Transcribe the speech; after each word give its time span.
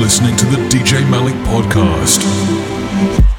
listening 0.00 0.36
to 0.36 0.46
the 0.46 0.56
DJ 0.68 1.08
Malik 1.08 1.34
Podcast. 1.46 3.33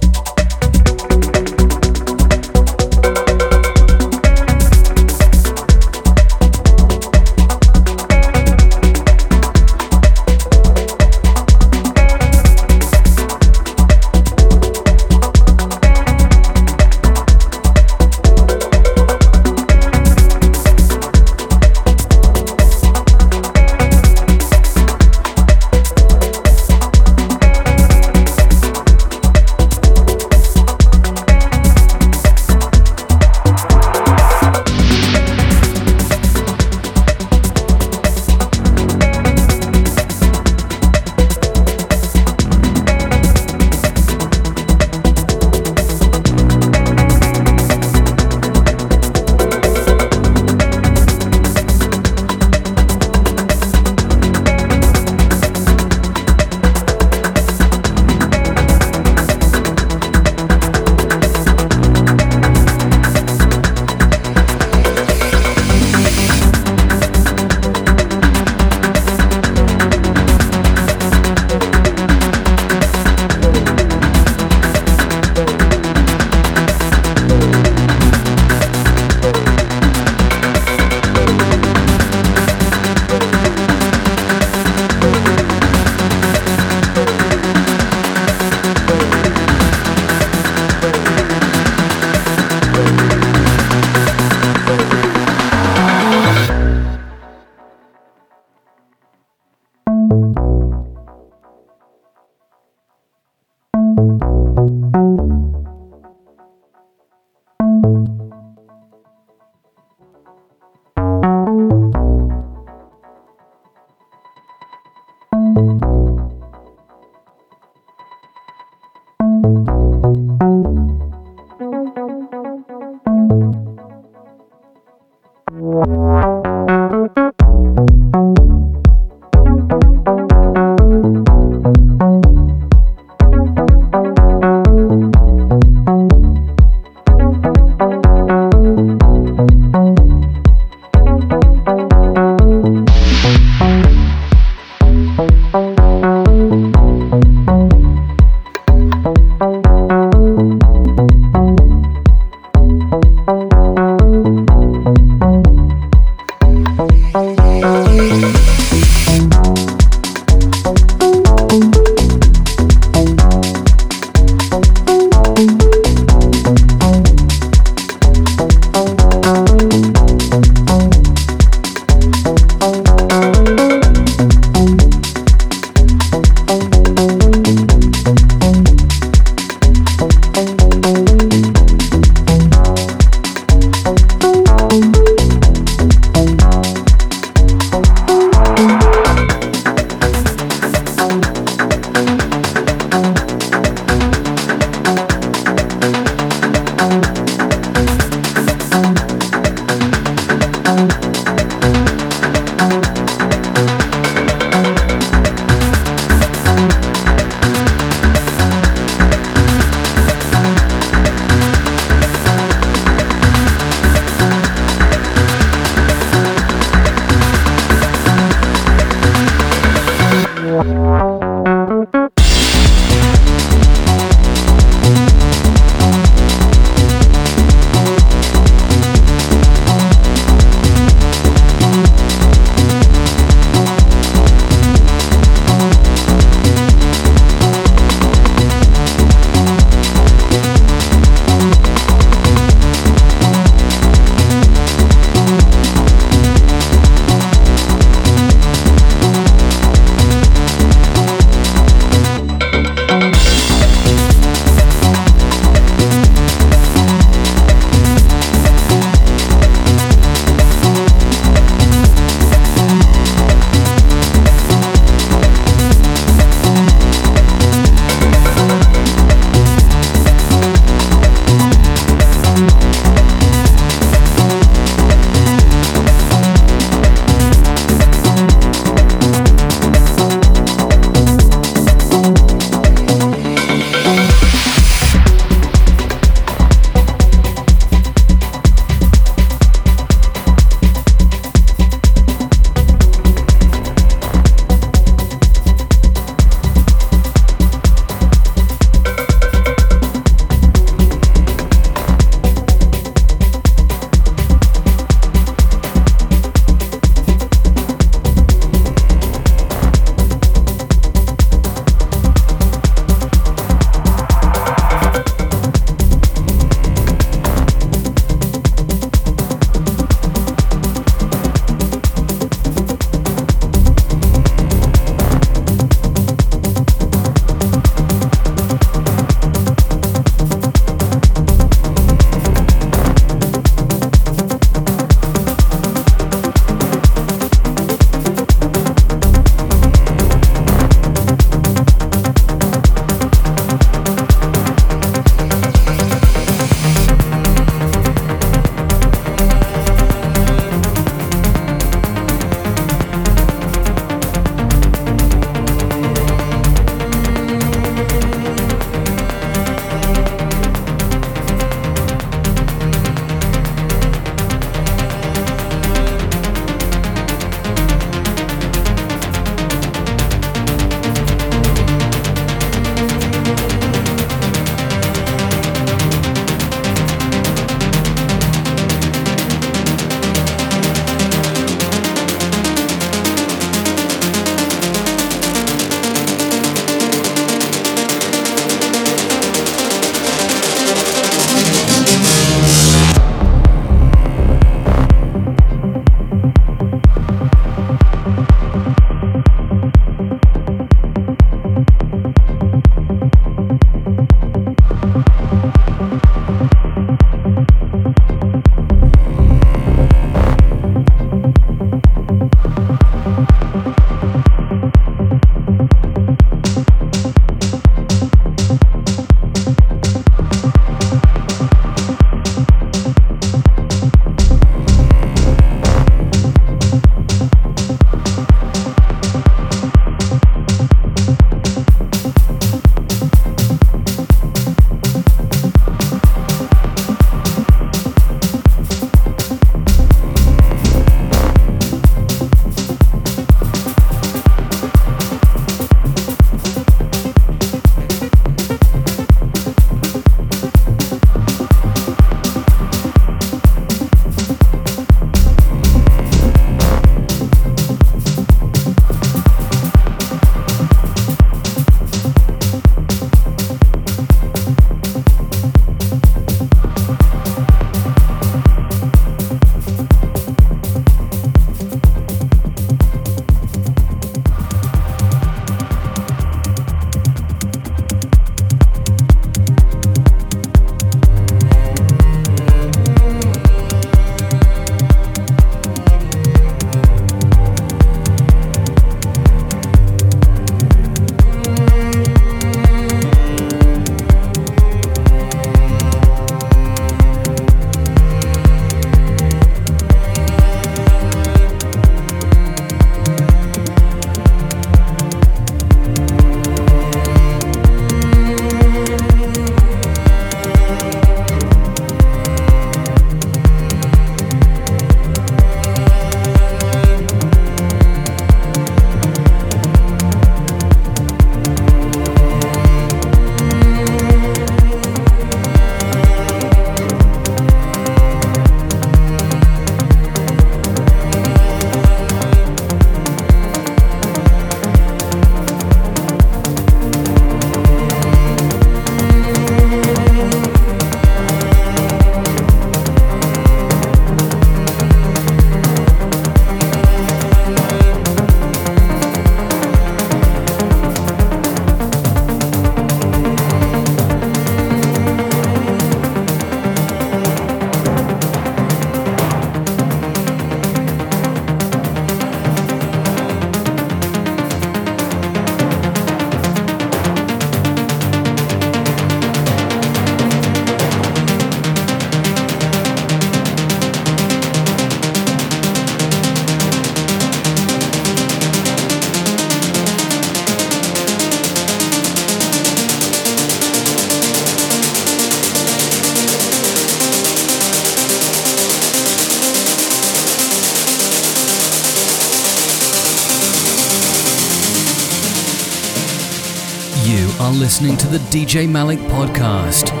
Listening 597.71 597.95
to 597.95 598.07
the 598.07 598.17
DJ 598.35 598.67
Malik 598.67 598.99
Podcast. 598.99 600.00